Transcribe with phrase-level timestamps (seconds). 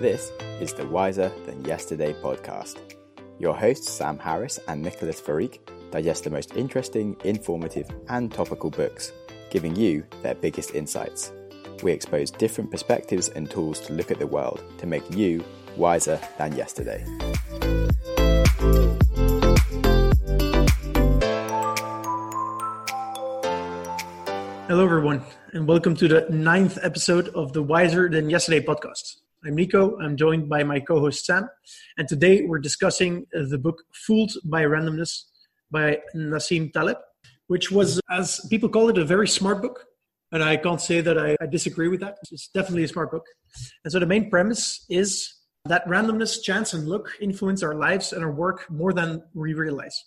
[0.00, 2.96] This is the Wiser Than Yesterday podcast.
[3.38, 5.60] Your hosts, Sam Harris and Nicholas Farik,
[5.92, 9.12] digest the most interesting, informative, and topical books,
[9.50, 11.30] giving you their biggest insights.
[11.84, 15.44] We expose different perspectives and tools to look at the world to make you
[15.76, 17.04] wiser than yesterday.
[24.66, 25.22] Hello, everyone,
[25.52, 29.23] and welcome to the ninth episode of the Wiser Than Yesterday podcast.
[29.46, 29.98] I'm Nico.
[30.00, 31.50] I'm joined by my co host Sam,
[31.98, 35.24] and today we're discussing the book Fooled by Randomness
[35.70, 36.96] by Nassim Taleb,
[37.48, 39.84] which was, as people call it, a very smart book.
[40.32, 42.16] And I can't say that I, I disagree with that.
[42.32, 43.26] It's definitely a smart book.
[43.84, 45.34] And so the main premise is
[45.66, 50.04] that randomness, chance, and luck influence our lives and our work more than we realize.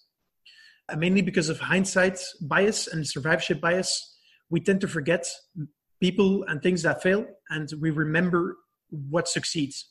[0.90, 4.18] And mainly because of hindsight bias and survivorship bias,
[4.50, 5.28] we tend to forget
[6.02, 8.58] people and things that fail and we remember
[8.90, 9.90] what succeeds.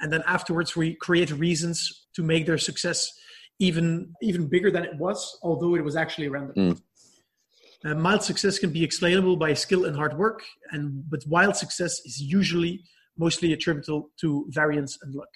[0.00, 3.12] And then afterwards we create reasons to make their success
[3.60, 6.80] even even bigger than it was although it was actually random mm.
[7.84, 12.00] uh, mild success can be explainable by skill and hard work and but wild success
[12.04, 12.82] is usually
[13.16, 15.28] mostly attributable to variance and luck.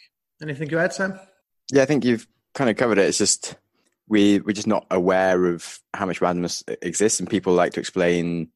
[0.42, 1.20] Anything to add sam?
[1.70, 2.26] Yeah i think you've
[2.58, 3.06] kind of covered it.
[3.06, 3.56] It's just
[4.08, 8.48] we we're just not aware of how much randomness exists, and people like to explain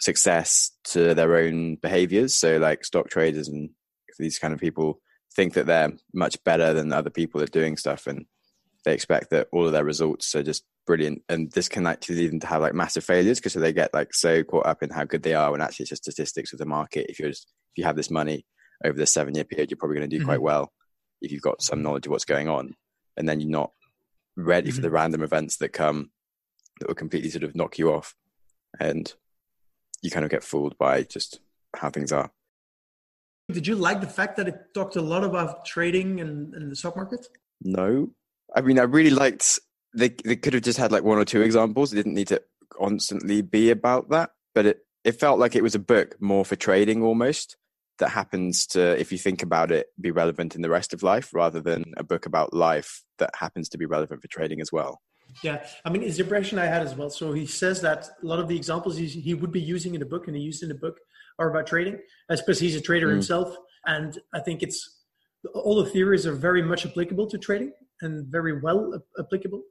[0.00, 2.34] success to their own behaviors.
[2.34, 3.70] So, like stock traders and
[4.18, 5.00] these kind of people
[5.34, 8.26] think that they're much better than other people at doing stuff, and
[8.84, 11.22] they expect that all of their results are just brilliant.
[11.28, 14.14] And this can actually lead them to have like massive failures because they get like
[14.14, 16.66] so caught up in how good they are when actually it's just statistics of the
[16.66, 17.06] market.
[17.08, 18.46] If you're just, if you have this money
[18.84, 20.30] over the seven year period, you're probably going to do mm-hmm.
[20.30, 20.72] quite well
[21.20, 22.74] if you've got some knowledge of what's going on,
[23.16, 23.72] and then you're not
[24.36, 24.76] ready mm-hmm.
[24.76, 24.94] for the mm-hmm.
[24.94, 26.10] random events that come
[26.80, 28.14] that will completely sort of knock you off
[28.78, 29.14] and
[30.02, 31.40] you kind of get fooled by just
[31.76, 32.30] how things are
[33.50, 36.76] did you like the fact that it talked a lot about trading and, and the
[36.76, 37.26] stock market
[37.62, 38.08] no
[38.54, 39.58] i mean i really liked
[39.94, 42.42] they, they could have just had like one or two examples it didn't need to
[42.70, 46.56] constantly be about that but it, it felt like it was a book more for
[46.56, 47.56] trading almost
[47.98, 51.34] that happens to, if you think about it, be relevant in the rest of life
[51.34, 55.00] rather than a book about life that happens to be relevant for trading as well.
[55.42, 57.10] Yeah, I mean, it's the impression I had as well.
[57.10, 60.06] So he says that a lot of the examples he would be using in the
[60.06, 60.98] book and he used in the book
[61.38, 61.98] are about trading.
[62.28, 63.12] I suppose he's a trader mm.
[63.12, 63.56] himself,
[63.86, 65.02] and I think it's
[65.54, 67.72] all the theories are very much applicable to trading
[68.02, 69.62] and very well applicable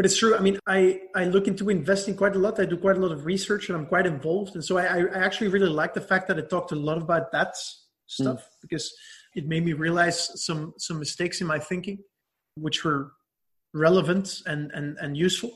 [0.00, 0.34] but it's true.
[0.34, 2.58] I mean, I, I look into investing quite a lot.
[2.58, 4.54] I do quite a lot of research and I'm quite involved.
[4.54, 7.30] And so I, I actually really like the fact that I talked a lot about
[7.32, 7.54] that
[8.06, 8.48] stuff mm.
[8.62, 8.90] because
[9.34, 11.98] it made me realize some, some mistakes in my thinking,
[12.56, 13.12] which were
[13.74, 15.50] relevant and, and, and useful.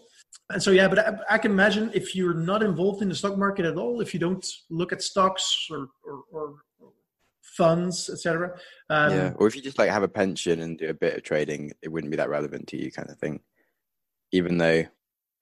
[0.51, 3.39] And so, yeah, but I, I, can imagine if you're not involved in the stock
[3.39, 6.55] market at all, if you don't look at stocks or, or, or
[7.41, 8.59] funds, etc.
[8.91, 11.23] Um, yeah, or if you just like have a pension and do a bit of
[11.23, 13.41] trading, it wouldn't be that relevant to you, kind of thing
[14.35, 14.85] even though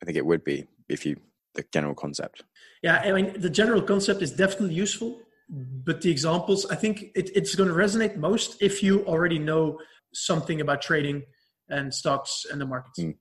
[0.03, 1.17] I think it would be if you
[1.55, 2.45] the general concept.
[2.83, 7.31] Yeah, I mean the general concept is definitely useful, but the examples I think it,
[7.35, 9.79] it's going to resonate most if you already know
[10.13, 11.23] something about trading
[11.69, 13.01] and stocks and the markets.
[13.01, 13.17] Mm.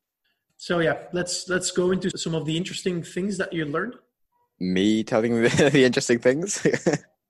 [0.62, 3.96] So yeah, let's let's go into some of the interesting things that you learned.
[4.60, 6.64] Me telling the, interesting things.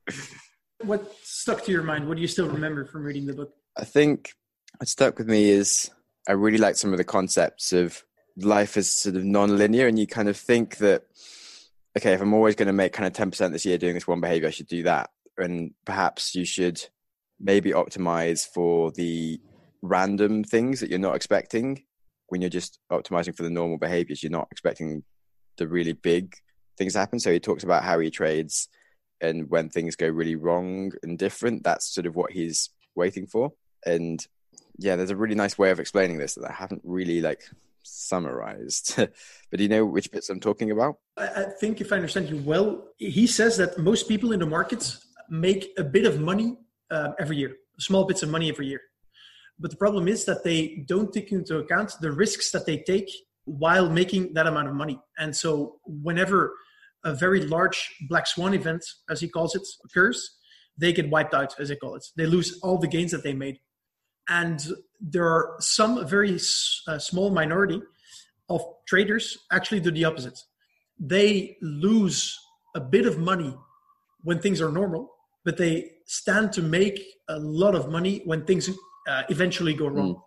[0.84, 2.10] what stuck to your mind?
[2.10, 3.54] What do you still remember from reading the book?
[3.78, 4.34] I think
[4.80, 5.90] what stuck with me is
[6.28, 8.04] I really liked some of the concepts of
[8.36, 11.04] life is sort of non-linear and you kind of think that
[11.98, 14.22] okay if i'm always going to make kind of 10% this year doing this one
[14.22, 16.82] behavior i should do that and perhaps you should
[17.42, 19.38] maybe optimize for the
[19.82, 21.84] random things that you're not expecting
[22.32, 25.04] when you're just optimizing for the normal behaviors you're not expecting
[25.58, 26.36] the really big
[26.78, 28.68] things happen so he talks about how he trades
[29.20, 33.52] and when things go really wrong and different that's sort of what he's waiting for
[33.86, 34.28] and
[34.78, 37.44] yeah there's a really nice way of explaining this that i haven't really like
[37.84, 38.96] summarized.
[38.98, 40.98] but do you know which bits I'm talking about?
[41.18, 45.06] I think if I understand you well, he says that most people in the markets
[45.30, 46.58] make a bit of money
[46.90, 48.82] uh, every year, small bits of money every year.
[49.62, 53.10] But the problem is that they don't take into account the risks that they take
[53.46, 55.00] while making that amount of money.
[55.18, 56.54] And so, whenever
[57.04, 57.80] a very large
[58.10, 60.38] black swan event, as he calls it, occurs,
[60.78, 62.06] they get wiped out, as they call it.
[62.18, 63.60] They lose all the gains that they made
[64.32, 64.68] and
[65.00, 66.40] there are some very
[66.88, 67.82] uh, small minority
[68.50, 70.40] of traders actually do the opposite
[71.00, 72.38] they lose
[72.76, 73.56] a bit of money
[74.24, 75.10] when things are normal
[75.44, 78.70] but they stand to make a lot of money when things
[79.08, 80.22] uh, eventually go wrong mm.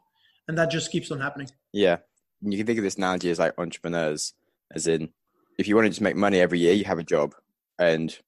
[0.49, 1.99] and that just keeps on happening yeah
[2.43, 4.33] you can think of this analogy as like entrepreneurs
[4.75, 5.11] as in
[5.59, 7.35] if you want to just make money every year you have a job
[7.79, 8.19] and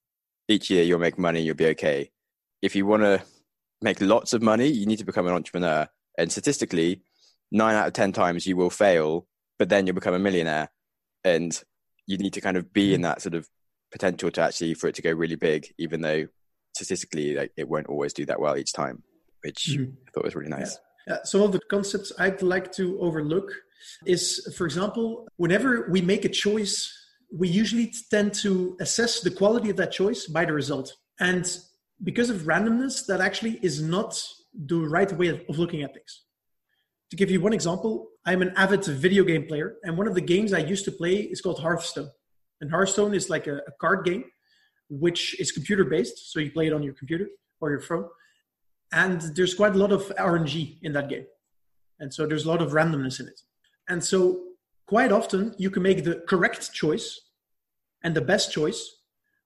[0.47, 2.09] each year you'll make money you'll be okay
[2.61, 3.21] if you want to
[3.81, 5.87] make lots of money, you need to become an entrepreneur.
[6.17, 7.01] And statistically,
[7.51, 9.27] nine out of 10 times you will fail,
[9.59, 10.69] but then you'll become a millionaire.
[11.23, 11.59] And
[12.05, 13.47] you need to kind of be in that sort of
[13.91, 16.27] potential to actually for it to go really big, even though
[16.75, 19.03] statistically like, it won't always do that well each time,
[19.47, 19.91] which mm-hmm.
[20.05, 20.77] I thought was really nice.
[21.07, 21.13] Yeah.
[21.13, 23.49] Uh, some of the concepts I'd like to overlook
[24.05, 24.21] is,
[24.57, 26.75] for example, whenever we make a choice,
[27.41, 28.51] we usually tend to
[28.85, 30.87] assess the quality of that choice by the result.
[31.19, 31.45] And
[32.03, 34.21] because of randomness, that actually is not
[34.71, 36.13] the right way of looking at things.
[37.11, 37.93] To give you one example,
[38.25, 41.15] I'm an avid video game player, and one of the games I used to play
[41.33, 42.11] is called Hearthstone.
[42.59, 44.25] And Hearthstone is like a, a card game,
[44.89, 47.27] which is computer based, so you play it on your computer
[47.61, 48.05] or your phone.
[48.91, 51.25] And there's quite a lot of RNG in that game.
[51.99, 53.41] And so there's a lot of randomness in it.
[53.89, 54.43] And so
[54.85, 57.19] quite often you can make the correct choice
[58.03, 58.97] and the best choice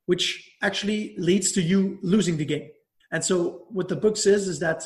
[0.05, 2.69] which actually leads to you losing the game.
[3.11, 4.83] And so what the book says is that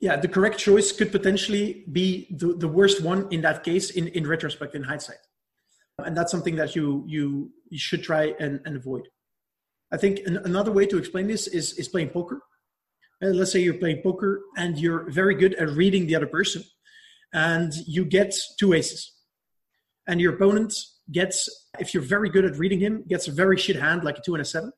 [0.00, 4.08] yeah, the correct choice could potentially be the, the worst one in that case in,
[4.08, 5.18] in retrospect, in hindsight.
[5.98, 9.08] And that's something that you you, you should try and, and avoid.
[9.92, 12.40] I think an, another way to explain this is, is playing poker.
[13.22, 16.62] Uh, let's say you're playing poker and you're very good at reading the other person,
[17.32, 19.12] and you get two aces.
[20.06, 20.72] And your opponent
[21.12, 24.22] gets, if you're very good at reading him, gets a very shit hand like a
[24.22, 24.72] two and a seven.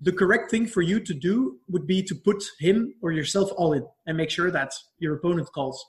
[0.00, 3.72] The correct thing for you to do would be to put him or yourself all
[3.72, 5.84] in and make sure that your opponent calls.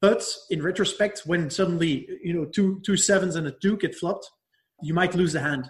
[0.00, 4.26] But in retrospect, when suddenly you know two two sevens and a two get flopped,
[4.82, 5.68] you might lose the hand.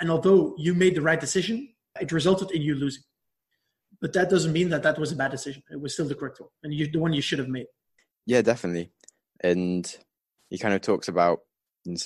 [0.00, 1.68] And although you made the right decision,
[2.00, 3.02] it resulted in you losing.
[4.00, 5.62] But that doesn't mean that that was a bad decision.
[5.70, 7.66] It was still the correct one, and you, the one you should have made.
[8.26, 8.90] Yeah, definitely.
[9.40, 9.96] And
[10.50, 11.40] he kind of talks about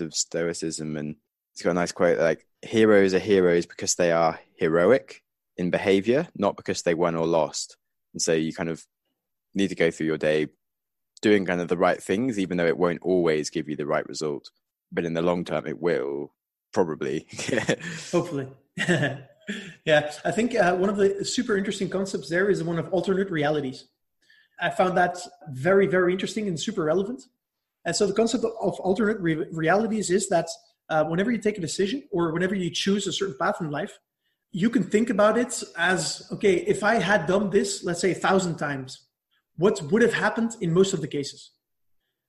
[0.00, 1.16] of stoicism and
[1.54, 5.22] he's got a nice quote like heroes are heroes because they are heroic
[5.56, 7.76] in behavior not because they won or lost
[8.12, 8.84] and so you kind of
[9.54, 10.46] need to go through your day
[11.22, 14.06] doing kind of the right things even though it won't always give you the right
[14.06, 14.50] result
[14.92, 16.32] but in the long term it will
[16.72, 17.26] probably
[18.12, 18.48] hopefully
[19.85, 23.31] yeah i think uh, one of the super interesting concepts there is one of alternate
[23.31, 23.87] realities
[24.61, 25.19] i found that
[25.50, 27.23] very very interesting and super relevant
[27.85, 30.49] and so the concept of alternate re- realities is that
[30.88, 33.99] uh, whenever you take a decision or whenever you choose a certain path in life,
[34.52, 38.17] you can think about it as okay, if I had done this, let's say a
[38.17, 39.06] thousand times,
[39.56, 41.52] what would have happened in most of the cases?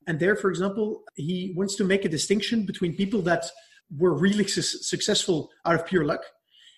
[0.08, 3.46] And there, for example, he wants to make a distinction between people that
[3.98, 6.24] were really su- successful out of pure luck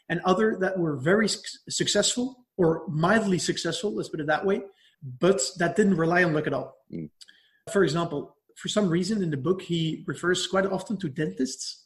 [0.09, 1.29] and other that were very
[1.69, 4.61] successful or mildly successful, let's put it that way,
[5.19, 6.75] but that didn't rely on luck at all.
[6.91, 7.09] Mm.
[7.71, 11.85] For example, for some reason in the book he refers quite often to dentists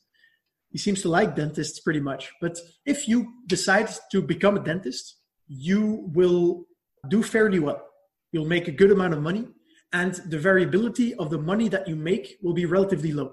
[0.71, 5.17] he seems to like dentists pretty much but if you decide to become a dentist
[5.47, 6.65] you will
[7.09, 7.81] do fairly well
[8.31, 9.47] you'll make a good amount of money
[9.93, 13.31] and the variability of the money that you make will be relatively low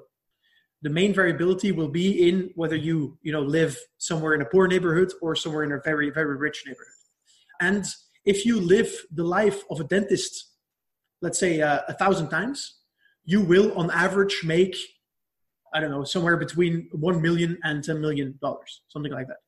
[0.84, 4.66] the main variability will be in whether you you know live somewhere in a poor
[4.68, 7.00] neighborhood or somewhere in a very very rich neighborhood.
[7.60, 7.84] And
[8.24, 10.34] if you live the life of a dentist
[11.22, 12.58] let's say uh, a thousand times
[13.24, 14.76] you will on average make
[15.72, 19.40] i don't know somewhere between 1 million and 10 million dollars something like that.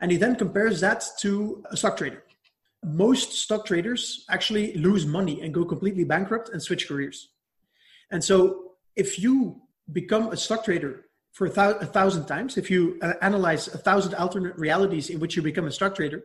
[0.00, 2.22] And he then compares that to a stock trader.
[2.82, 7.28] Most stock traders actually lose money and go completely bankrupt and switch careers.
[8.10, 9.60] And so if you
[9.92, 14.14] become a stock trader for a, a thousand times if you uh, analyze a thousand
[14.14, 16.24] alternate realities in which you become a stock trader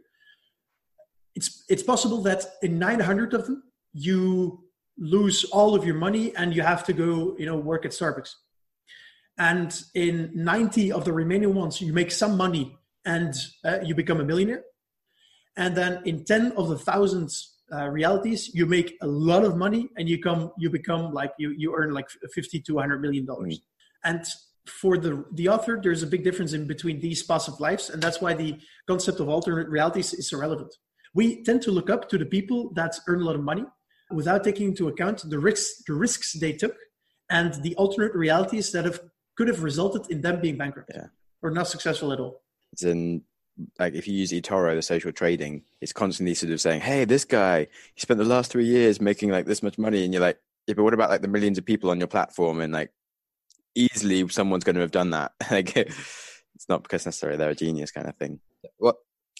[1.35, 4.63] it's it's possible that in 900 of them you
[4.97, 8.33] lose all of your money and you have to go you know work at starbucks.
[9.37, 13.33] And in 90 of the remaining ones you make some money and
[13.65, 14.63] uh, you become a millionaire.
[15.57, 19.89] And then in 10 of the thousands uh, realities you make a lot of money
[19.97, 23.59] and you come you become like you you earn like 50 to 100 million dollars
[23.59, 24.15] mm-hmm.
[24.15, 24.25] and
[24.67, 28.21] for the the author there's a big difference in between these passive lives and that's
[28.21, 28.57] why the
[28.87, 30.75] concept of alternate realities is so relevant
[31.13, 33.65] we tend to look up to the people that earn a lot of money
[34.11, 36.75] without taking into account the risks the risks they took
[37.29, 38.99] and the alternate realities that have
[39.35, 41.07] could have resulted in them being bankrupt yeah.
[41.41, 42.41] or not successful at all.
[42.81, 43.21] In
[43.79, 47.25] like if you use eToro, the social trading, it's constantly sort of saying, "Hey, this
[47.25, 50.39] guy, he spent the last three years making like this much money," and you're like,
[50.67, 52.91] "Yeah, but what about like the millions of people on your platform?" And like,
[53.75, 55.33] easily someone's going to have done that.
[55.51, 58.39] like, it's not because necessarily they're a genius kind of thing.
[58.77, 58.97] What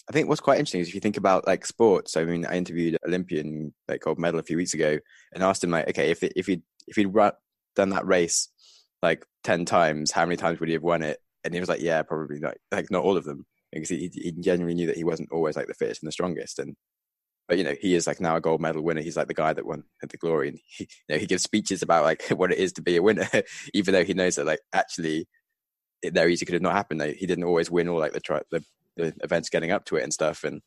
[0.10, 2.16] I think what's quite interesting is if you think about like sports.
[2.16, 5.00] I mean, I interviewed Olympian like gold medal a few weeks ago
[5.34, 7.34] and asked him like, okay, if it, if he if he'd run,
[7.76, 8.50] done that race
[9.02, 11.20] like ten times, how many times would he have won it?
[11.44, 13.46] And he was like, yeah, probably not like not all of them
[13.82, 16.60] because he he genuinely knew that he wasn't always like the fittest and the strongest.
[16.60, 16.76] And
[17.48, 19.54] but you know he is like now a gold medal winner he's like the guy
[19.54, 22.58] that won the glory and he, you know he gives speeches about like what it
[22.58, 23.28] is to be a winner
[23.74, 25.28] even though he knows that like actually
[26.02, 28.20] it very easy could have not happened like, he didn't always win all like the,
[28.20, 28.64] tri- the
[28.98, 30.62] the events getting up to it and stuff and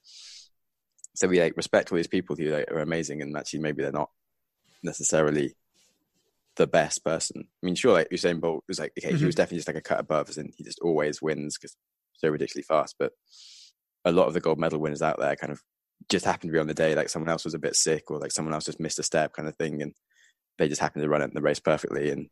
[1.14, 3.90] so we like respect all these people who like, are amazing and actually maybe they're
[3.90, 4.10] not
[4.82, 5.54] necessarily
[6.56, 9.18] the best person i mean sure like usain bolt was like okay mm-hmm.
[9.18, 11.76] he was definitely just like a cut above and he just always wins because
[12.18, 13.12] so ridiculously fast but
[14.04, 15.62] a lot of the gold medal winners out there kind of
[16.08, 18.18] just happened to be on the day like someone else was a bit sick or
[18.18, 19.92] like someone else just missed a step kind of thing and
[20.58, 22.28] they just happened to run it in the race perfectly and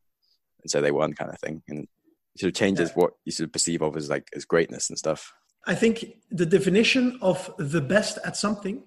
[0.62, 1.86] and so they won kind of thing and
[2.34, 2.94] it sort of changes yeah.
[2.94, 5.32] what you sort of perceive of as like as greatness and stuff
[5.66, 8.82] i think the definition of the best at something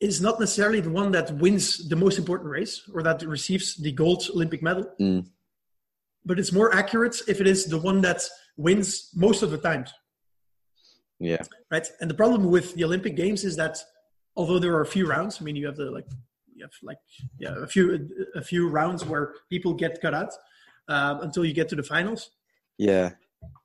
[0.00, 3.92] is not necessarily the one that wins the most important race or that receives the
[3.92, 5.26] gold olympic medal mm.
[6.24, 8.22] but it's more accurate if it is the one that
[8.56, 9.92] wins most of the times
[11.22, 11.42] yeah.
[11.70, 11.86] Right.
[12.00, 13.78] And the problem with the Olympic Games is that
[14.36, 16.06] although there are a few rounds, I mean, you have the like,
[16.54, 16.98] you have like,
[17.38, 20.32] yeah, a few a few rounds where people get cut out
[20.88, 22.30] um, until you get to the finals.
[22.78, 23.12] Yeah.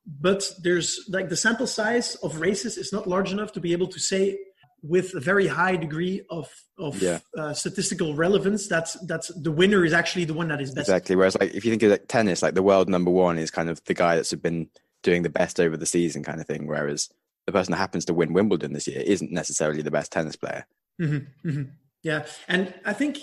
[0.05, 3.87] But there's like the sample size of races is not large enough to be able
[3.87, 4.39] to say
[4.81, 7.19] with a very high degree of of yeah.
[7.37, 10.87] uh, statistical relevance that's that's the winner is actually the one that is best.
[10.87, 11.15] Exactly.
[11.15, 13.69] Whereas like if you think of like tennis, like the world number one is kind
[13.69, 14.69] of the guy that's been
[15.03, 16.67] doing the best over the season kind of thing.
[16.67, 17.09] Whereas
[17.47, 20.67] the person that happens to win Wimbledon this year isn't necessarily the best tennis player.
[21.01, 21.63] Mm-hmm, mm-hmm.
[22.03, 23.19] Yeah, and I think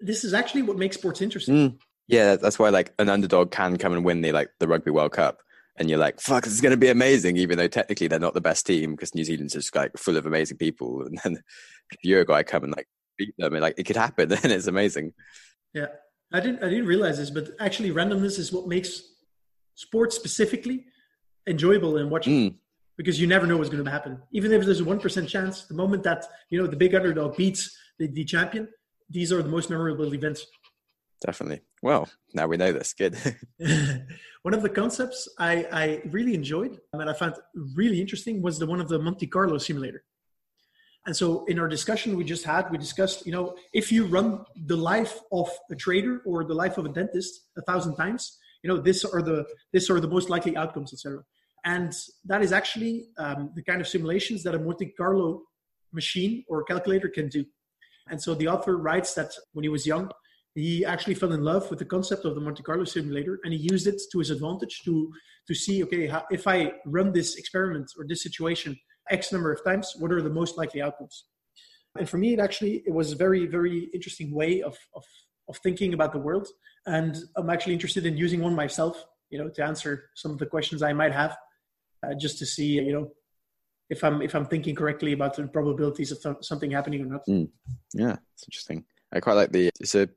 [0.00, 1.54] this is actually what makes sports interesting.
[1.54, 1.78] Mm.
[2.06, 5.12] Yeah, that's why like an underdog can come and win the like the Rugby World
[5.12, 5.40] Cup,
[5.76, 8.34] and you're like, "Fuck, this is going to be amazing," even though technically they're not
[8.34, 11.42] the best team because New Zealand's just like full of amazing people, and then
[12.02, 12.86] Uruguay come and like
[13.18, 15.12] beat them, and like it could happen, and it's amazing.
[15.74, 15.86] Yeah,
[16.32, 19.02] I didn't I didn't realize this, but actually randomness is what makes
[19.74, 20.86] sports specifically
[21.46, 22.52] enjoyable and watching.
[22.52, 22.54] Mm
[22.98, 24.20] because you never know what's going to happen.
[24.32, 27.36] Even if there's a one percent chance, the moment that you know the big underdog
[27.36, 28.68] beats the, the champion,
[29.08, 30.44] these are the most memorable events.
[31.24, 31.62] Definitely.
[31.82, 32.92] Well, now we know this.
[32.92, 33.16] Good.
[34.42, 37.34] one of the concepts I, I really enjoyed and I found
[37.74, 40.04] really interesting was the one of the Monte Carlo simulator.
[41.06, 44.44] And so in our discussion we just had, we discussed, you know, if you run
[44.66, 48.68] the life of a trader or the life of a dentist a thousand times, you
[48.68, 51.24] know, this are the this are the most likely outcomes, etc.
[51.74, 51.92] And
[52.24, 55.42] that is actually um, the kind of simulations that a Monte Carlo
[55.92, 57.44] machine or calculator can do.
[58.10, 60.10] And so the author writes that when he was young,
[60.54, 63.60] he actually fell in love with the concept of the Monte Carlo simulator and he
[63.74, 65.12] used it to his advantage to,
[65.46, 68.74] to see, okay, how, if I run this experiment or this situation
[69.10, 71.24] X number of times, what are the most likely outcomes?
[71.98, 75.04] And for me, it actually, it was a very, very interesting way of, of,
[75.50, 76.48] of thinking about the world.
[76.86, 80.46] And I'm actually interested in using one myself, you know, to answer some of the
[80.46, 81.36] questions I might have
[82.02, 83.10] uh, just to see you know
[83.90, 87.26] if I'm if I'm thinking correctly about the probabilities of th- something happening or not.
[87.26, 87.48] Mm.
[87.94, 88.84] Yeah, it's interesting.
[89.12, 89.70] I quite like the.
[89.80, 90.08] It's a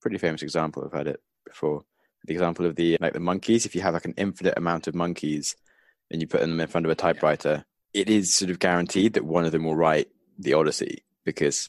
[0.00, 0.84] pretty famous example.
[0.84, 1.84] I've had it before.
[2.26, 3.66] The example of the like the monkeys.
[3.66, 5.56] If you have like an infinite amount of monkeys,
[6.10, 9.24] and you put them in front of a typewriter, it is sort of guaranteed that
[9.24, 10.08] one of them will write
[10.38, 11.68] the Odyssey because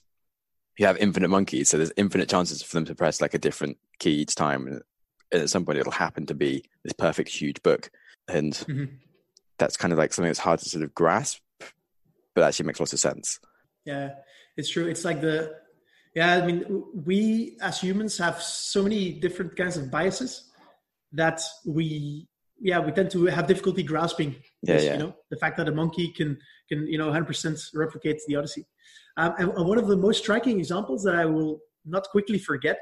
[0.77, 3.77] you have infinite monkeys, so there's infinite chances for them to press like a different
[3.99, 4.81] key each time, and
[5.33, 7.89] at some point it'll happen to be this perfect huge book.
[8.29, 8.85] And mm-hmm
[9.61, 11.39] that's kind of like something that's hard to sort of grasp,
[12.35, 13.39] but actually makes lots of sense.
[13.85, 14.15] Yeah,
[14.57, 14.87] it's true.
[14.87, 15.55] It's like the,
[16.15, 20.49] yeah, I mean, we as humans have so many different kinds of biases
[21.13, 22.27] that we,
[22.59, 24.35] yeah, we tend to have difficulty grasping.
[24.63, 24.93] Yeah, this, yeah.
[24.93, 28.65] You know, the fact that a monkey can can you know 100% replicate the Odyssey.
[29.17, 32.79] Um, and, and one of the most striking examples that I will not quickly forget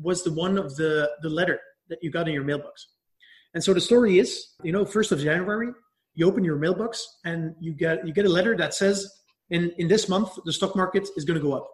[0.00, 2.88] was the one of the the letter that you got in your mailbox.
[3.54, 5.72] And so the story is, you know, first of January,
[6.16, 9.06] you open your mailbox and you get you get a letter that says
[9.50, 11.68] in in this month the stock market is going to go up.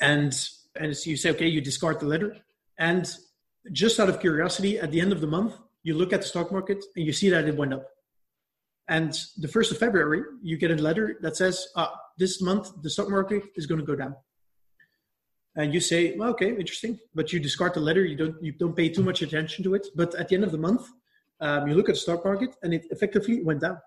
[0.00, 0.32] And
[0.80, 2.36] and so you say okay you discard the letter.
[2.78, 3.04] And
[3.72, 6.50] just out of curiosity at the end of the month you look at the stock
[6.50, 7.86] market and you see that it went up.
[8.88, 12.90] And the first of february you get a letter that says ah, this month the
[12.90, 14.14] stock market is going to go down.
[15.56, 17.00] And you say well, okay interesting.
[17.12, 19.88] But you discard the letter you don't you don't pay too much attention to it.
[19.96, 20.86] But at the end of the month
[21.40, 23.78] um, you look at the stock market and it effectively went down.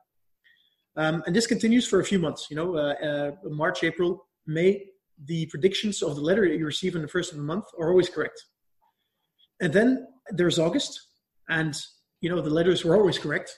[0.95, 2.47] Um, and this continues for a few months.
[2.49, 4.85] You know, uh, uh, March, April, May,
[5.25, 7.89] the predictions of the letter that you receive in the first of the month are
[7.89, 8.41] always correct.
[9.61, 10.99] And then there's August,
[11.49, 11.75] and
[12.21, 13.57] you know the letters were always correct.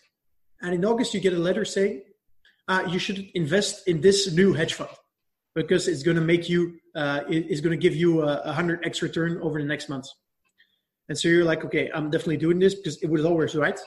[0.61, 2.03] And in August, you get a letter saying
[2.67, 4.89] uh, you should invest in this new hedge fund
[5.55, 8.85] because it's going to make you, uh, it's going to give you a, a hundred
[8.85, 10.13] x return over the next months.
[11.11, 13.77] And so you're like, okay, I'm definitely doing this because it was always right.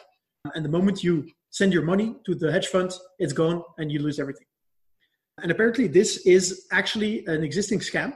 [0.54, 3.98] And the moment you send your money to the hedge fund, it's gone and you
[3.98, 4.46] lose everything.
[5.42, 8.14] And apparently, this is actually an existing scam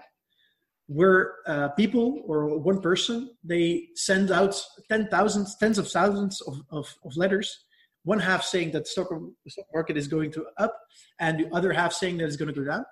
[0.89, 6.95] where uh, people or one person they send out 10,000, tens of thousands of, of,
[7.03, 7.65] of, letters.
[8.05, 10.79] One half saying that stock, the stock market is going to up,
[11.19, 12.85] and the other half saying that it's going to go down.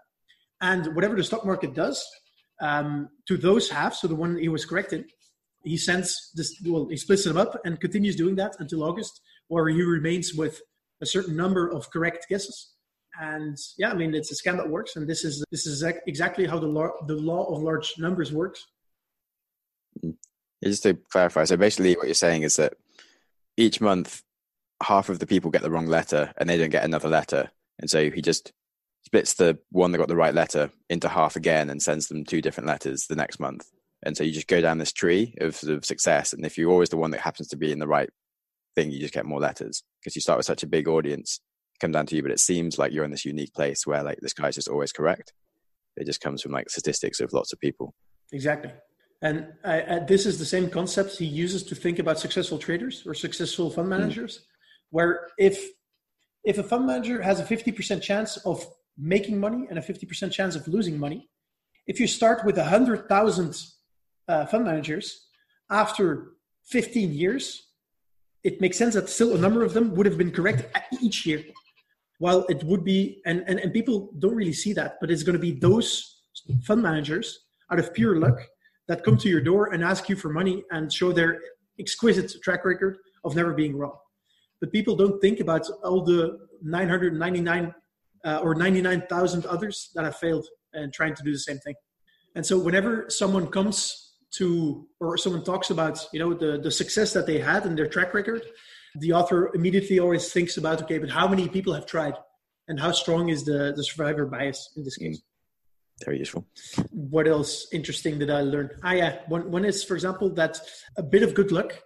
[0.62, 2.02] And whatever the stock market does
[2.62, 5.04] um, to those halves, so the one he was corrected,
[5.66, 6.61] he sends this.
[6.64, 10.61] Well, he splits them up and continues doing that until August, where he remains with
[11.00, 12.76] a certain number of correct guesses
[13.20, 16.46] and yeah i mean it's a scam that works and this is this is exactly
[16.46, 18.66] how the law the law of large numbers works
[20.04, 20.14] mm.
[20.62, 22.75] just to clarify so basically what you're saying is that
[23.56, 24.23] each month
[24.82, 27.88] half of the people get the wrong letter and they don't get another letter and
[27.90, 28.52] so he just
[29.04, 32.42] splits the one that got the right letter into half again and sends them two
[32.42, 33.70] different letters the next month
[34.04, 36.90] and so you just go down this tree of, of success and if you're always
[36.90, 38.10] the one that happens to be in the right
[38.74, 41.40] thing you just get more letters because you start with such a big audience
[41.80, 44.18] come down to you, but it seems like you're in this unique place where like
[44.20, 45.32] this guy's just always correct.
[45.96, 47.94] It just comes from like statistics of lots of people.
[48.32, 48.72] Exactly.
[49.22, 53.02] And I, I, this is the same concept he uses to think about successful traders
[53.06, 53.98] or successful fund hmm.
[53.98, 54.42] managers, mm.
[54.90, 55.66] where if
[56.44, 58.64] if a fund manager has a 50% chance of
[58.96, 61.28] making money and a 50% chance of losing money,
[61.88, 63.60] if you start with 100,000
[64.28, 65.28] uh, fund managers,
[65.71, 66.33] after
[66.64, 67.62] 15 years,
[68.45, 70.64] it makes sense that still a number of them would have been correct
[71.02, 71.45] each year.
[72.18, 75.35] While it would be and, and and people don't really see that but it's going
[75.35, 76.23] to be those
[76.64, 77.40] fund managers
[77.71, 78.38] out of pure luck
[78.88, 81.40] that come to your door and ask you for money and show their
[81.78, 83.97] exquisite track record of never being wrong.
[84.61, 87.75] But people don't think about all the 999
[88.25, 91.75] uh, or 99,000 others that have failed and trying to do the same thing.
[92.35, 97.12] And so whenever someone comes to or someone talks about you know the the success
[97.12, 98.42] that they had and their track record
[99.00, 102.14] the author immediately always thinks about okay but how many people have tried?
[102.68, 105.23] And how strong is the the survivor bias in this case?
[106.04, 106.47] Very useful.
[106.90, 108.70] What else interesting did i learn?
[108.83, 110.61] Ah yeah one, one is for example that
[110.96, 111.81] a bit of good luck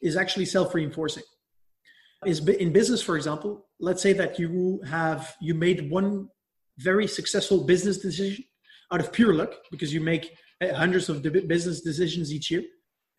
[0.00, 1.24] is actually self-reinforcing.
[2.24, 6.28] Is in business for example let's say that you have you made one
[6.78, 8.44] very successful business decision
[8.92, 12.62] out of pure luck because you make Eh, hundreds of business decisions each year.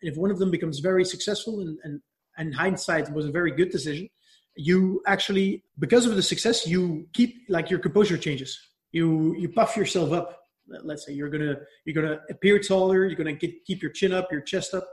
[0.00, 2.00] And if one of them becomes very successful and, and
[2.38, 4.08] and hindsight was a very good decision
[4.56, 8.58] you actually because of the success you keep like your composure changes.
[8.92, 10.40] You you puff yourself up.
[10.66, 14.30] Let's say you're gonna you're gonna appear taller you're gonna get, keep your chin up
[14.30, 14.86] your chest up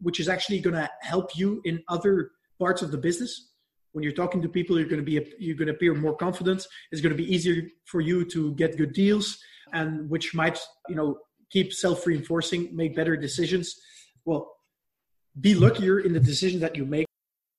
[0.00, 3.50] which is actually gonna help you in other parts of the business.
[3.92, 6.66] When you're talking to people you're gonna be you're gonna appear more confident.
[6.92, 9.38] It's gonna be easier for you to get good deals
[9.72, 11.18] and which might you know
[11.50, 13.80] keep self-reinforcing make better decisions
[14.24, 14.58] well
[15.40, 17.06] be luckier in the decision that you make.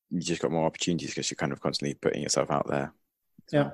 [0.09, 2.93] You just got more opportunities because you're kind of constantly putting yourself out there.
[3.51, 3.71] Yeah.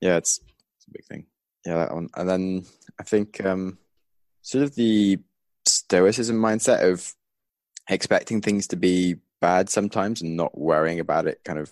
[0.00, 0.40] Yeah, it's,
[0.76, 1.26] it's a big thing.
[1.66, 2.08] Yeah, that one.
[2.14, 2.64] And then
[2.98, 3.78] I think um,
[4.42, 5.18] sort of the
[5.66, 7.14] stoicism mindset of
[7.88, 11.70] expecting things to be bad sometimes and not worrying about it kind of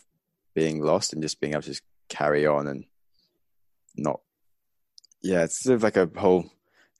[0.55, 2.85] being lost and just being able to just carry on and
[3.97, 4.21] not
[5.23, 6.51] yeah it's sort of like a whole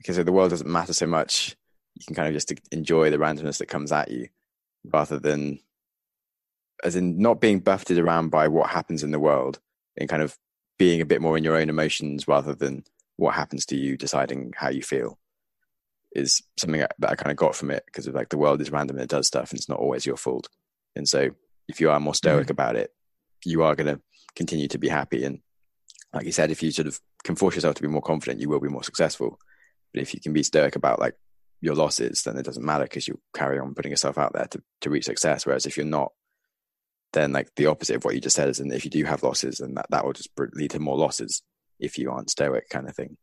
[0.03, 1.57] because the world doesn't matter so much
[1.95, 4.29] you can kind of just enjoy the randomness that comes at you
[4.93, 5.59] rather than
[6.83, 9.61] as in not being buffeted around by what happens in the world
[9.97, 10.37] and kind of
[10.79, 12.83] being a bit more in your own emotions rather than
[13.17, 15.19] what happens to you deciding how you feel
[16.15, 18.73] is something that I kind of got from it because of like the world is
[18.73, 20.49] random and it does stuff and it's not always your fault.
[20.97, 21.31] And so
[21.69, 22.53] if you are more stoic mm-hmm.
[22.53, 22.91] about it,
[23.45, 24.03] you are going to
[24.35, 25.25] continue to be happy.
[25.25, 25.41] And
[26.13, 28.49] like you said, if you sort of can force yourself to be more confident, you
[28.49, 29.39] will be more successful.
[29.93, 31.15] But if you can be stoic about like
[31.61, 34.63] your losses, then it doesn't matter because you carry on putting yourself out there to,
[34.83, 35.47] to reach success.
[35.47, 36.13] Whereas if you're not,
[37.13, 39.23] then like the opposite of what you just said is, and if you do have
[39.23, 41.43] losses, then that, that will just lead to more losses
[41.79, 43.17] if you aren't stoic kind of thing.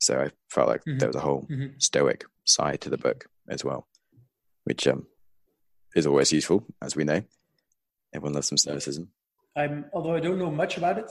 [0.00, 0.98] So I felt like mm-hmm.
[0.98, 1.78] there was a whole mm-hmm.
[1.78, 3.86] stoic side to the book as well,
[4.64, 5.06] which um,
[5.94, 7.22] is always useful, as we know.
[8.14, 9.08] Everyone loves some stoicism.
[9.56, 11.10] I'm, although I don't know much about it,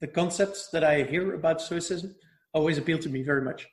[0.00, 2.14] the concepts that I hear about stoicism
[2.52, 3.66] always appeal to me very much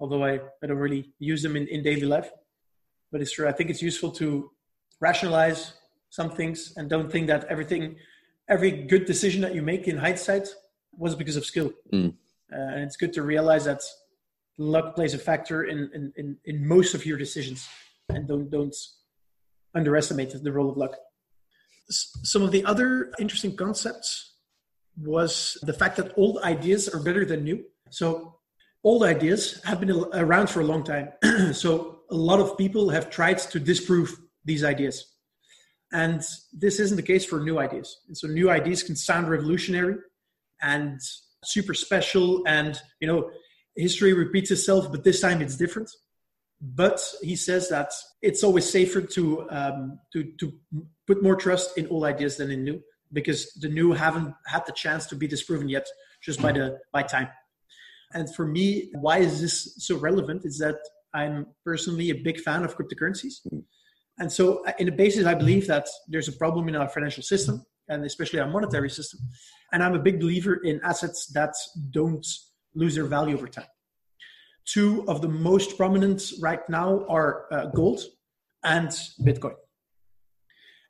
[0.00, 2.30] although I, I don't really use them in, in daily life.
[3.10, 3.48] But it's true.
[3.48, 4.50] I think it's useful to
[5.00, 5.72] rationalize
[6.10, 7.96] some things and don't think that everything,
[8.48, 10.48] every good decision that you make in hindsight
[10.96, 11.72] was because of skill.
[11.92, 12.14] Mm.
[12.52, 13.82] Uh, and it's good to realize that
[14.58, 17.68] luck plays a factor in, in, in, in most of your decisions
[18.08, 18.74] and don't, don't
[19.74, 20.96] underestimate the role of luck.
[21.90, 24.34] Some of the other interesting concepts
[25.00, 27.64] was the fact that old ideas are better than new.
[27.90, 28.37] So
[28.88, 31.08] old ideas have been around for a long time.
[31.52, 34.96] so a lot of people have tried to disprove these ideas.
[35.92, 36.22] And
[36.52, 37.88] this isn't the case for new ideas.
[38.08, 39.96] And so new ideas can sound revolutionary
[40.62, 40.98] and
[41.44, 43.30] super special and you know
[43.76, 45.90] history repeats itself, but this time it's different.
[46.60, 47.90] But he says that
[48.22, 49.22] it's always safer to
[49.58, 50.46] um, to to
[51.06, 52.78] put more trust in old ideas than in new
[53.18, 55.86] because the new haven't had the chance to be disproven yet
[56.26, 57.28] just by the by time.
[58.14, 60.42] And for me, why is this so relevant?
[60.44, 60.76] Is that
[61.14, 63.34] I'm personally a big fan of cryptocurrencies.
[64.18, 67.22] And so, uh, in the basis, I believe that there's a problem in our financial
[67.22, 69.20] system and especially our monetary system.
[69.72, 71.54] And I'm a big believer in assets that
[71.90, 72.26] don't
[72.74, 73.66] lose their value over time.
[74.66, 78.02] Two of the most prominent right now are uh, gold
[78.64, 78.88] and
[79.22, 79.54] Bitcoin.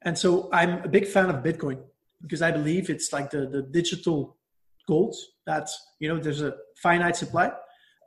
[0.03, 1.81] And so I'm a big fan of Bitcoin
[2.23, 4.37] because I believe it's like the, the digital
[4.89, 5.15] gold
[5.47, 5.69] that,
[6.01, 7.51] you know, there's a finite supply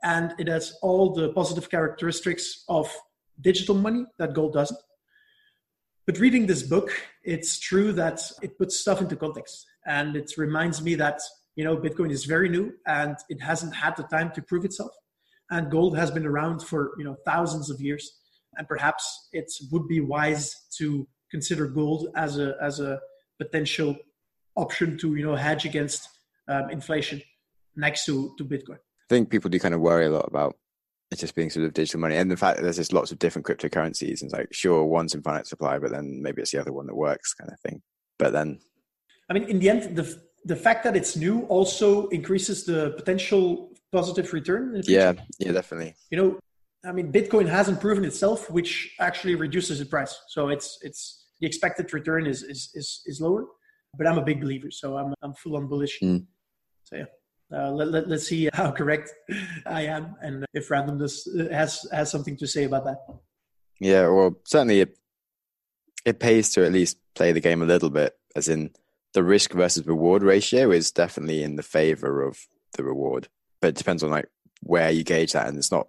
[0.02, 2.92] and it has all the positive characteristics of
[3.40, 4.80] digital money that gold doesn't.
[6.06, 6.90] But reading this book,
[7.22, 11.20] it's true that it puts stuff into context and it reminds me that
[11.54, 14.92] you know Bitcoin is very new and it hasn't had the time to prove itself,
[15.50, 18.10] and gold has been around for you know thousands of years,
[18.56, 22.98] and perhaps it would be wise to consider gold as a as a
[23.40, 23.96] potential
[24.56, 26.08] option to you know hedge against
[26.48, 27.22] um, inflation
[27.76, 28.76] next to to Bitcoin.
[28.76, 30.56] I think people do kind of worry a lot about
[31.12, 33.18] it just being sort of digital money and the fact that there's just lots of
[33.18, 36.60] different cryptocurrencies and it's like sure one's in finite supply but then maybe it's the
[36.60, 37.82] other one that works kind of thing.
[38.18, 38.58] But then
[39.30, 43.70] i mean in the end the the fact that it's new also increases the potential
[43.92, 45.94] positive return yeah yeah definitely.
[46.10, 46.38] You know
[46.84, 50.18] i mean bitcoin hasn't proven itself which actually reduces the price.
[50.28, 53.44] So it's it's the expected return is is is, is lower
[53.98, 55.98] but i'm a big believer so i'm i'm full on bullish.
[56.00, 56.24] Mm.
[56.84, 57.04] so yeah
[57.54, 59.10] uh, let, let, let's see how correct
[59.66, 62.98] I am and if randomness has has something to say about that.
[63.80, 64.98] Yeah, well, certainly it
[66.04, 68.70] it pays to at least play the game a little bit, as in
[69.14, 72.38] the risk versus reward ratio is definitely in the favor of
[72.76, 73.28] the reward,
[73.60, 74.28] but it depends on like
[74.62, 75.88] where you gauge that, and it's not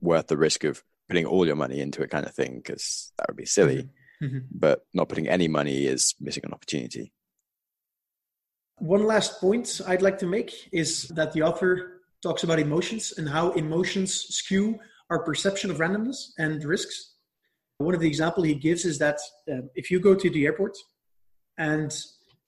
[0.00, 3.28] worth the risk of putting all your money into it, kind of thing, because that
[3.28, 3.76] would be silly.
[3.76, 3.90] Mm-hmm.
[4.24, 4.38] Mm-hmm.
[4.50, 7.12] But not putting any money is missing an opportunity.
[8.78, 13.28] One last point I'd like to make is that the author talks about emotions and
[13.28, 17.14] how emotions skew our perception of randomness and risks.
[17.78, 19.18] One of the example he gives is that
[19.50, 20.76] uh, if you go to the airport
[21.58, 21.94] and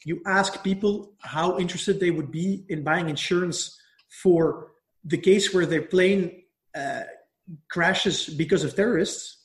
[0.05, 3.79] you ask people how interested they would be in buying insurance
[4.23, 4.73] for
[5.05, 6.43] the case where their plane
[6.77, 7.03] uh,
[7.71, 9.39] crashes because of terrorists,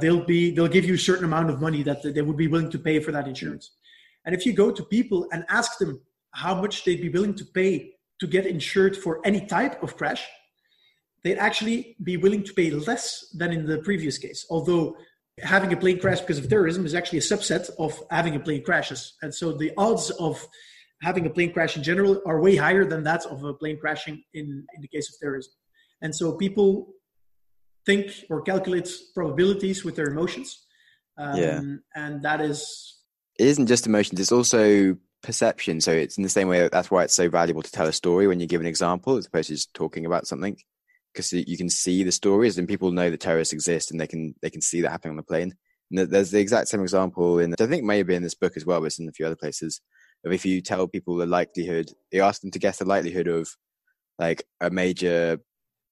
[0.00, 2.70] they'll be they'll give you a certain amount of money that they would be willing
[2.70, 3.72] to pay for that insurance.
[4.24, 6.00] And if you go to people and ask them
[6.32, 10.26] how much they'd be willing to pay to get insured for any type of crash,
[11.24, 14.46] they'd actually be willing to pay less than in the previous case.
[14.50, 14.96] Although
[15.42, 18.62] having a plane crash because of terrorism is actually a subset of having a plane
[18.62, 19.14] crashes.
[19.22, 20.46] And so the odds of
[21.02, 24.22] having a plane crash in general are way higher than that of a plane crashing
[24.34, 25.52] in, in the case of terrorism.
[26.02, 26.88] And so people
[27.86, 30.66] think or calculate probabilities with their emotions.
[31.16, 31.60] Um, yeah.
[31.94, 32.97] And that is
[33.38, 35.80] it isn't just emotions; it's also perception.
[35.80, 37.92] So it's in the same way that that's why it's so valuable to tell a
[37.92, 40.56] story when you give an example as opposed to just talking about something,
[41.12, 44.34] because you can see the stories and people know that terrorists exist and they can
[44.42, 45.54] they can see that happening on the plane.
[45.90, 48.80] And there's the exact same example in I think maybe in this book as well,
[48.80, 49.80] but it's in a few other places.
[50.24, 53.48] Of if you tell people the likelihood, you ask them to guess the likelihood of
[54.18, 55.38] like a major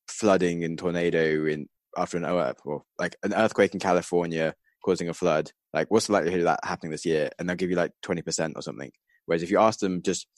[0.09, 4.55] flooding and tornado in after an or like an earthquake in California
[4.87, 7.29] causing a flood, like what's the likelihood of that happening this year?
[7.39, 8.93] And they'll give you like 20% or something.
[9.27, 10.29] Whereas if you ask them just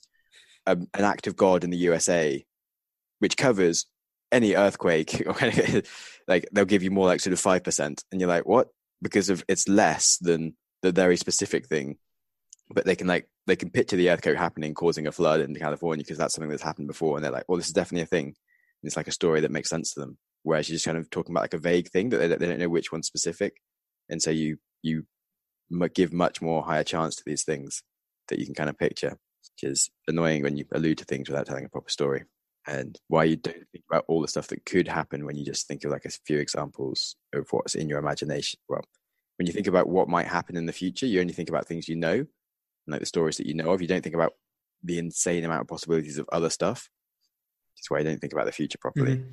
[0.67, 2.45] um, an act of God in the USA,
[3.19, 3.87] which covers
[4.33, 5.23] any earthquake,
[6.29, 8.03] like they'll give you more like sort of 5%.
[8.11, 8.69] And you're like, what?
[9.03, 11.99] Because of it's less than the very specific thing.
[12.71, 16.05] But they can like, they can picture the earthquake happening, causing a flood in California
[16.05, 17.17] because that's something that's happened before.
[17.17, 18.27] And they're like, well, this is definitely a thing.
[18.27, 20.19] And it's like a story that makes sense to them.
[20.43, 22.59] Whereas you're just kind of talking about like a vague thing that they, they don't
[22.59, 23.55] know which one's specific
[24.09, 25.05] and so you you
[25.95, 27.83] give much more higher chance to these things
[28.29, 29.19] that you can kind of picture,
[29.55, 32.25] which is annoying when you allude to things without telling a proper story.
[32.67, 35.67] And why you don't think about all the stuff that could happen when you just
[35.67, 38.61] think of like a few examples of what's in your imagination.
[38.69, 38.85] Well,
[39.37, 41.89] when you think about what might happen in the future, you only think about things
[41.89, 42.27] you know,
[42.87, 43.81] like the stories that you know of.
[43.81, 44.35] You don't think about
[44.83, 46.91] the insane amount of possibilities of other stuff.
[47.77, 49.17] That's why I don't think about the future properly.
[49.17, 49.31] Mm-hmm.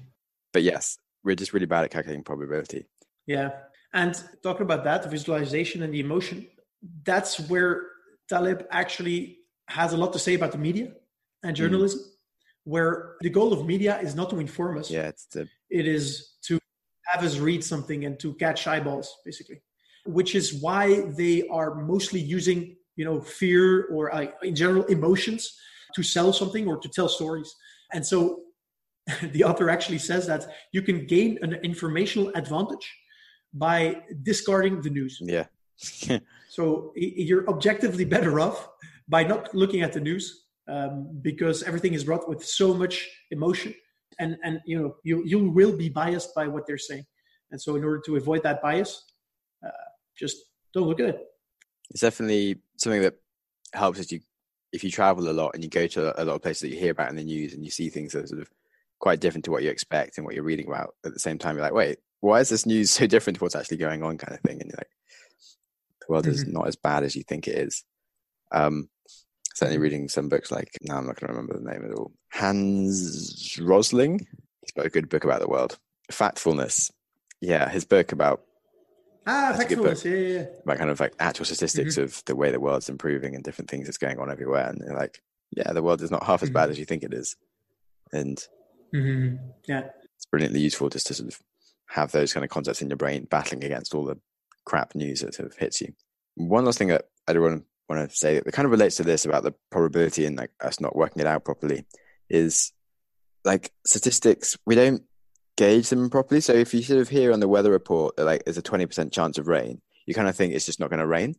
[0.53, 2.85] But yes, we're just really bad at calculating probability.
[3.27, 3.51] Yeah,
[3.95, 6.45] and talking about that, the visualization and the emotion,
[7.05, 7.83] that's where
[8.27, 10.91] Taleb actually has a lot to say about the media
[11.43, 11.63] and mm-hmm.
[11.63, 12.11] journalism, mm.
[12.65, 14.91] where the goal of media is not to inform us.
[14.91, 15.47] Yeah, it's the...
[15.69, 16.59] it is to
[17.07, 19.61] have us read something and to catch eyeballs, basically.
[20.05, 25.57] Which is why they are mostly using, you know, fear or uh, in general emotions
[25.95, 27.55] to sell something or to tell stories.
[27.93, 28.41] And so
[29.21, 32.93] the author actually says that you can gain an informational advantage
[33.55, 35.19] by discarding the news.
[35.21, 35.47] Yeah.
[36.49, 38.69] so you're objectively better off
[39.07, 43.73] by not looking at the news um, because everything is brought with so much emotion,
[44.19, 47.05] and and you know you you will be biased by what they're saying,
[47.51, 49.03] and so in order to avoid that bias,
[49.65, 49.69] uh,
[50.17, 50.37] just
[50.73, 51.19] don't look at it.
[51.91, 53.15] It's definitely something that
[53.73, 54.21] helps if you
[54.71, 56.79] if you travel a lot and you go to a lot of places that you
[56.79, 58.49] hear about in the news and you see things that are sort of
[58.99, 60.95] quite different to what you expect and what you're reading about.
[61.05, 63.55] At the same time, you're like, wait, why is this news so different to what's
[63.55, 64.61] actually going on, kind of thing?
[64.61, 64.89] And you're like,
[66.01, 66.53] the world is mm-hmm.
[66.53, 67.83] not as bad as you think it is.
[68.51, 68.89] Um,
[69.53, 72.11] certainly reading some books like now I'm not going to remember the name at all.
[72.31, 74.25] Hans Rosling.
[74.61, 75.77] He's got a good book about the world.
[76.11, 76.91] Factfulness.
[77.41, 78.41] Yeah, his book about
[79.27, 80.45] Ah, factfulness, yeah, yeah.
[80.63, 82.03] About kind of like actual statistics mm-hmm.
[82.03, 84.69] of the way the world's improving and different things that's going on everywhere.
[84.69, 85.19] And they're like,
[85.51, 86.53] yeah, the world is not half as mm-hmm.
[86.53, 87.35] bad as you think it is.
[88.13, 88.37] And
[88.93, 89.37] mm-hmm.
[89.67, 91.39] yeah, it's brilliantly useful just to sort of
[91.87, 94.19] have those kind of concepts in your brain battling against all the
[94.65, 95.93] crap news that sort of hits you.
[96.35, 98.95] One last thing that I do want to want to say that kind of relates
[98.95, 101.85] to this about the probability and like us not working it out properly
[102.29, 102.71] is
[103.43, 105.03] like statistics we don't
[105.55, 106.41] gauge them properly.
[106.41, 109.11] So if you sort of hear on the weather report that like there's a 20%
[109.11, 111.35] chance of rain you kind of think it's just not going to rain.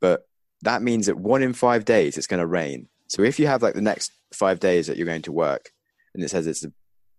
[0.00, 0.26] But
[0.62, 2.88] that means that one in five days it's going to rain.
[3.08, 5.70] So if you have like the next five days that you're going to work
[6.14, 6.72] and it says it's a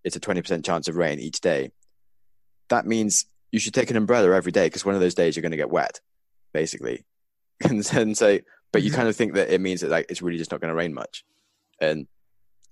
[0.04, 1.72] it's a 20% chance of rain each day
[2.70, 5.42] that means you should take an umbrella every day because one of those days you're
[5.42, 6.00] going to get wet
[6.54, 7.06] basically.
[7.64, 8.98] And then say but you mm-hmm.
[8.98, 10.94] kind of think that it means that like it's really just not going to rain
[10.94, 11.26] much.
[11.82, 12.08] And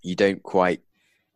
[0.01, 0.81] you don't quite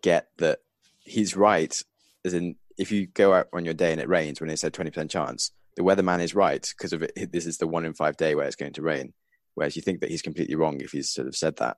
[0.04, 0.60] get that
[1.00, 1.82] he's right
[2.24, 4.74] as in if you go out on your day and it rains when it said
[4.74, 8.18] 20% chance the weatherman is right because of it this is the one in five
[8.18, 9.14] day where it's going to rain.
[9.56, 11.78] Whereas you think that he's completely wrong if he's sort of said that.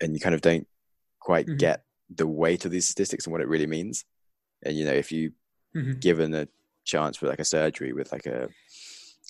[0.00, 0.66] And you kind of don't
[1.20, 1.56] quite mm-hmm.
[1.56, 4.04] get the weight of these statistics and what it really means
[4.64, 5.32] and you know if you
[5.76, 5.98] mm-hmm.
[5.98, 6.48] given a
[6.84, 8.48] chance for like a surgery with like a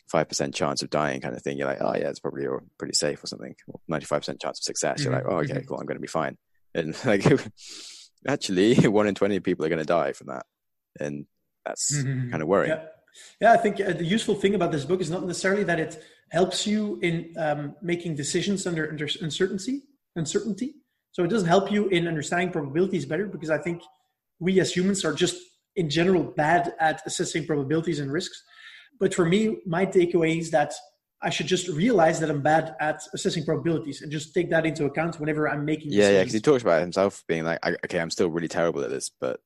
[0.09, 2.47] five percent chance of dying kind of thing, you're like, oh yeah, it's probably
[2.79, 3.55] pretty safe or something.
[3.88, 5.03] Ninety five percent chance of success.
[5.03, 5.66] You're like, oh okay, mm-hmm.
[5.66, 6.37] cool, I'm going to be fine.
[6.75, 7.25] And like,
[8.29, 10.47] actually, one in twenty people are going to die from that,
[11.01, 11.27] and
[11.64, 12.31] that's mm-hmm.
[12.31, 12.77] kind of worrying.
[12.77, 12.85] Yeah.
[13.40, 16.03] yeah, I think uh, the useful thing about this book is not necessarily that it
[16.31, 19.83] helps you in um, making decisions under, under uncertainty.
[20.16, 20.75] Uncertainty.
[21.12, 23.83] So it doesn't help you in understanding probabilities better because I think
[24.40, 25.37] we as humans are just
[25.77, 28.42] in general bad at assessing probabilities and risks.
[29.01, 30.73] But for me, my takeaway is that
[31.23, 34.85] I should just realize that I'm bad at assessing probabilities and just take that into
[34.85, 35.90] account whenever I'm making.
[35.90, 36.12] Yeah, decisions.
[36.12, 39.11] yeah, because he talks about himself being like, okay, I'm still really terrible at this,
[39.20, 39.40] but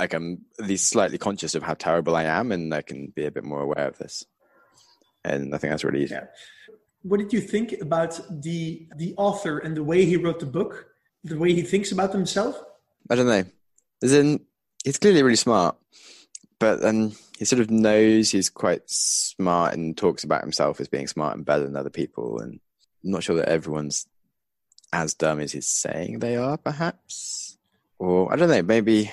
[0.00, 3.26] like I'm at least slightly conscious of how terrible I am, and I can be
[3.26, 4.24] a bit more aware of this.
[5.24, 6.14] And I think that's really easy.
[6.14, 6.26] Yeah.
[7.02, 10.86] What did you think about the the author and the way he wrote the book,
[11.24, 12.60] the way he thinks about himself?
[13.08, 13.44] I don't know.
[14.02, 14.40] As in,
[14.84, 15.76] he's clearly really smart,
[16.58, 21.06] but then he sort of knows he's quite smart and talks about himself as being
[21.06, 22.40] smart and better than other people.
[22.40, 22.60] And
[23.04, 24.06] I'm not sure that everyone's
[24.92, 27.58] as dumb as he's saying they are, perhaps.
[27.98, 29.12] Or I don't know, maybe,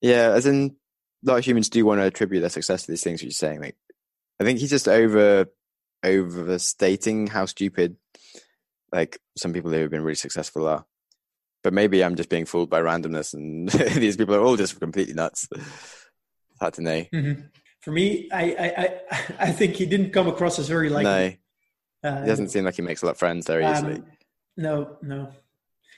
[0.00, 0.76] yeah, as in
[1.24, 3.32] a lot of humans do want to attribute their success to these things, which you're
[3.32, 3.60] saying.
[3.60, 3.76] Like,
[4.40, 5.46] I think he's just over
[6.02, 7.96] overstating how stupid
[8.90, 10.84] like some people who have been really successful are.
[11.62, 13.68] But maybe I'm just being fooled by randomness, and
[14.00, 15.46] these people are all just completely nuts
[16.60, 17.04] hard to know.
[17.12, 17.42] Mm-hmm.
[17.80, 19.00] For me, I, I, I
[19.48, 21.40] I think he didn't come across as very likely.
[22.02, 24.02] No, uh, he doesn't seem like he makes a lot of friends very um, easily.
[24.56, 25.32] No, no.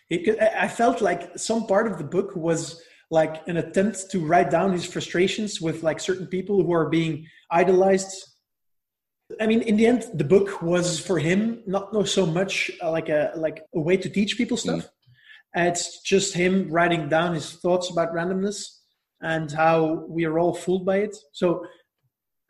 [0.09, 4.51] It, I felt like some part of the book was like an attempt to write
[4.51, 8.12] down his frustrations with like certain people who are being idolized.
[9.40, 12.90] I mean, in the end, the book was for him not not so much uh,
[12.90, 14.85] like a like a way to teach people stuff.
[14.85, 14.88] Mm.
[15.54, 18.78] It's just him writing down his thoughts about randomness
[19.20, 21.16] and how we are all fooled by it.
[21.32, 21.66] So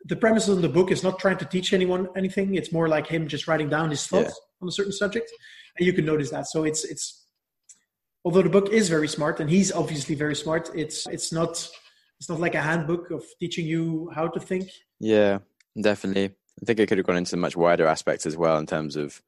[0.05, 2.55] the premise of the book is not trying to teach anyone anything.
[2.55, 4.61] It's more like him just writing down his thoughts yeah.
[4.61, 5.31] on a certain subject,
[5.77, 6.47] and you can notice that.
[6.47, 7.25] So it's it's
[8.25, 11.69] although the book is very smart and he's obviously very smart, it's it's not
[12.19, 14.69] it's not like a handbook of teaching you how to think.
[14.99, 15.39] Yeah,
[15.79, 16.35] definitely.
[16.61, 19.21] I think it could have gone into much wider aspects as well in terms of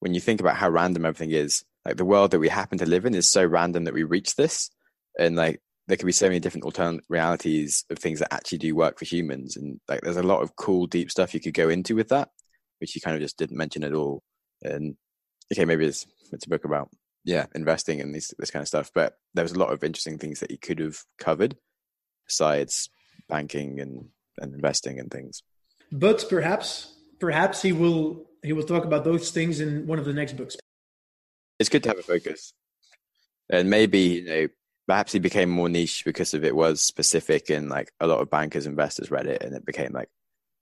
[0.00, 1.64] when you think about how random everything is.
[1.84, 4.36] Like the world that we happen to live in is so random that we reach
[4.36, 4.70] this,
[5.18, 8.74] and like there could be so many different alternate realities of things that actually do
[8.74, 11.68] work for humans and like there's a lot of cool deep stuff you could go
[11.68, 12.28] into with that
[12.78, 14.22] which you kind of just didn't mention at all.
[14.62, 14.96] And
[15.52, 16.88] okay maybe it's it's a book about
[17.24, 20.18] yeah investing and this this kind of stuff but there was a lot of interesting
[20.18, 21.56] things that he could have covered
[22.26, 22.88] besides
[23.28, 24.06] banking and
[24.38, 25.42] and investing and things.
[25.90, 30.12] But perhaps perhaps he will he will talk about those things in one of the
[30.12, 30.56] next books
[31.62, 32.52] it's good to have a focus.
[33.48, 34.48] And maybe, you know,
[34.86, 38.30] perhaps he became more niche because of it was specific and like a lot of
[38.30, 40.08] bankers, investors read it and it became like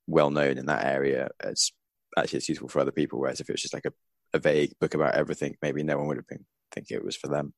[0.06, 1.30] well known in that area.
[1.42, 1.72] It's
[2.18, 3.18] actually it's useful for other people.
[3.18, 3.92] Whereas if it was just like a,
[4.34, 7.28] a vague book about everything, maybe no one would have been thinking it was for
[7.28, 7.54] them.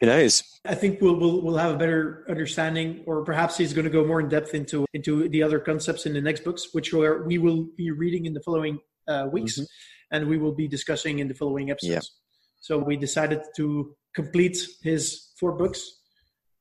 [0.00, 0.42] Who knows?
[0.64, 4.04] I think we'll, we'll we'll have a better understanding, or perhaps he's going to go
[4.04, 7.38] more in depth into into the other concepts in the next books, which are, we
[7.38, 10.16] will be reading in the following uh, weeks, mm-hmm.
[10.16, 12.10] and we will be discussing in the following episodes.
[12.12, 12.23] Yeah.
[12.64, 16.00] So we decided to complete his four books,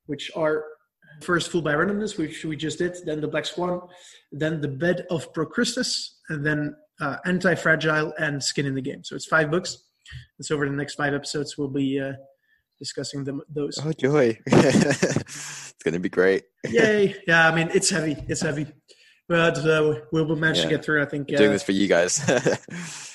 [0.07, 0.65] which are
[1.21, 3.79] first Fooled by Randomness, which we just did, then The Black Swan,
[4.29, 9.01] then The Bed of Procrustes, and then uh, Anti Fragile and Skin in the Game.
[9.05, 9.77] So it's five books.
[10.37, 12.11] And so over the next five episodes, we'll be uh,
[12.79, 13.79] discussing them those.
[13.81, 14.37] Oh joy!
[14.45, 16.43] it's going to be great.
[16.67, 17.15] Yay!
[17.25, 18.17] Yeah, I mean it's heavy.
[18.27, 18.67] It's heavy,
[19.29, 20.63] but uh, we'll, we'll manage yeah.
[20.63, 21.01] to get through.
[21.01, 22.21] I think uh, doing this for you guys.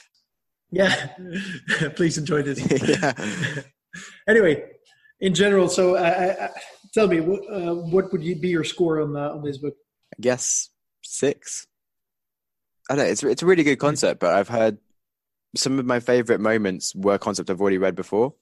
[0.71, 1.09] yeah,
[1.97, 2.59] please enjoy this.
[2.89, 3.13] yeah.
[4.29, 4.65] anyway,
[5.21, 6.49] in general, so uh,
[6.93, 9.75] tell me, what, uh, what would be your score on uh, on this book?
[10.13, 10.71] I guess
[11.03, 11.67] six.
[12.91, 13.11] I don't know.
[13.11, 14.79] It's it's a really good concept, but I've heard
[15.57, 18.35] some of my favorite moments were concepts I've already read before,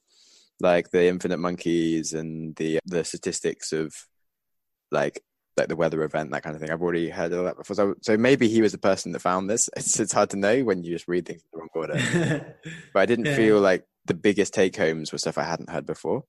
[0.61, 3.95] like the infinite monkeys and the the statistics of
[4.91, 5.23] like
[5.57, 6.71] like the weather event, that kind of thing.
[6.71, 7.75] I've already heard of that before.
[7.75, 9.69] So, so maybe he was the person that found this.
[9.77, 12.57] It's, it's hard to know when you just read things in the wrong order.
[12.92, 13.37] but I didn't yeah.
[13.37, 16.25] feel like the biggest take homes were stuff I hadn't heard before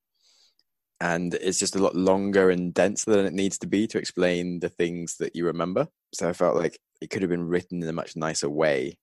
[0.99, 4.59] and it's just a lot longer and denser than it needs to be to explain
[4.59, 5.87] the things that you remember.
[6.13, 8.97] So I felt like it could have been written in a much nicer way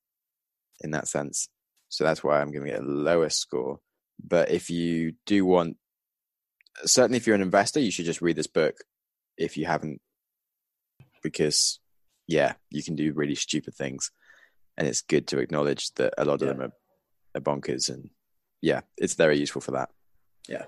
[0.80, 1.48] in that sense.
[1.88, 3.78] So that's why I'm giving it a lower score.
[4.22, 5.76] But if you do want,
[6.84, 8.74] certainly if you're an investor, you should just read this book
[9.36, 10.00] if you haven't,
[11.24, 11.80] because
[12.28, 14.12] yeah, you can do really stupid things.
[14.76, 16.52] And it's good to acknowledge that a lot of yeah.
[16.52, 16.72] them are,
[17.34, 17.88] are bonkers.
[17.88, 18.10] And
[18.60, 19.90] yeah, it's very useful for that.
[20.48, 20.64] Yeah,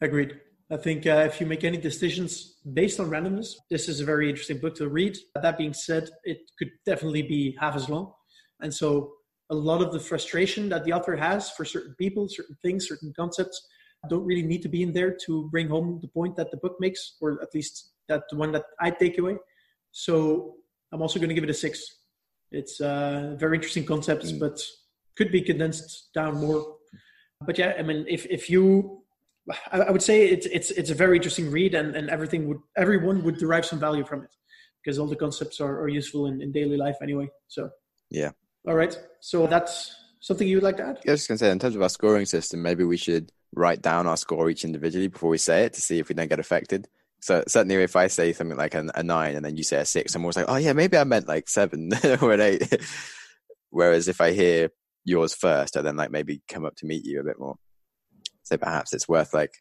[0.00, 0.40] agreed.
[0.70, 4.30] I think uh, if you make any decisions based on randomness, this is a very
[4.30, 5.16] interesting book to read.
[5.40, 8.12] That being said, it could definitely be half as long.
[8.60, 9.12] And so,
[9.50, 13.12] a lot of the frustration that the author has for certain people, certain things, certain
[13.14, 13.60] concepts
[14.08, 16.76] don't really need to be in there to bring home the point that the book
[16.80, 19.36] makes, or at least that the one that I take away.
[19.96, 20.56] So,
[20.92, 22.00] I'm also going to give it a six.
[22.50, 24.38] It's uh, very interesting concepts, mm.
[24.38, 24.60] but
[25.16, 26.76] could be condensed down more.
[27.40, 29.04] But yeah, I mean, if, if you
[29.70, 33.22] I, would say it's it's it's a very interesting read, and, and everything would everyone
[33.24, 34.34] would derive some value from it
[34.82, 37.28] because all the concepts are, are useful in, in daily life anyway.
[37.48, 37.70] So
[38.10, 38.30] yeah.
[38.66, 38.98] All right.
[39.20, 40.98] So that's something you would like to add?
[41.04, 43.32] Yeah, I was just gonna say in terms of our scoring system, maybe we should
[43.54, 46.28] write down our score each individually before we say it to see if we don't
[46.28, 46.88] get affected.
[47.24, 49.86] So certainly, if I say something like a, a nine and then you say a
[49.86, 52.86] six, I'm always like, oh yeah, maybe I meant like seven or an eight.
[53.70, 54.68] Whereas if I hear
[55.06, 57.56] yours first, I then like maybe come up to meet you a bit more.
[58.42, 59.54] So perhaps it's worth like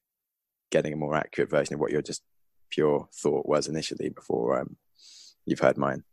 [0.72, 2.22] getting a more accurate version of what your just
[2.70, 4.76] pure thought was initially before um,
[5.46, 6.04] you've heard mine.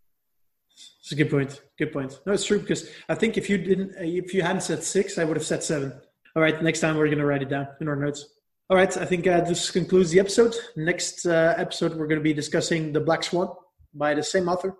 [1.01, 1.63] It's a good point.
[1.77, 2.21] Good point.
[2.27, 5.25] No, it's true because I think if you didn't, if you hadn't said six, I
[5.25, 5.95] would have said seven.
[6.37, 8.25] All right, next time we're going to write it down in our notes.
[8.71, 10.55] All right, I think uh, this concludes the episode.
[10.77, 13.49] Next uh, episode, we're going to be discussing The Black Swan
[13.93, 14.77] by the same author.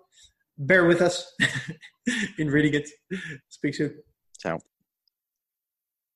[0.57, 1.35] Bear with us
[2.39, 2.89] in reading it.
[3.49, 4.01] Speak soon.
[4.39, 4.61] Ciao.